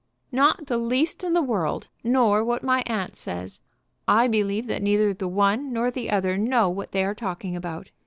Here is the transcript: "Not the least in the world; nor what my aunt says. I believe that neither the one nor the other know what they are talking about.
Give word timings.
"Not 0.31 0.65
the 0.65 0.79
least 0.79 1.23
in 1.23 1.33
the 1.33 1.43
world; 1.43 1.89
nor 2.03 2.43
what 2.43 2.63
my 2.63 2.81
aunt 2.87 3.15
says. 3.15 3.61
I 4.07 4.27
believe 4.27 4.65
that 4.65 4.81
neither 4.81 5.13
the 5.13 5.27
one 5.27 5.71
nor 5.71 5.91
the 5.91 6.09
other 6.09 6.39
know 6.39 6.71
what 6.71 6.91
they 6.91 7.03
are 7.03 7.13
talking 7.13 7.55
about. 7.55 7.91